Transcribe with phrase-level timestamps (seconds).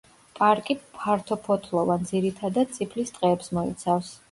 [0.37, 4.15] პარკი ფართოფოთლოვან, ძირითადად წიფლის ტყეებს მოიცავს.